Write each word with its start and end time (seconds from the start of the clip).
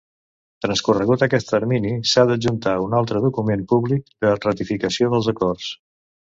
Transcorregut 0.65 1.25
aquest 1.25 1.49
termini 1.55 1.91
s'ha 2.13 2.25
d'adjuntar 2.33 2.75
un 2.87 2.97
altre 3.03 3.23
document 3.29 3.69
públic 3.75 4.13
de 4.27 4.35
ratificació 4.43 5.15
dels 5.15 5.33
acords. 5.37 5.73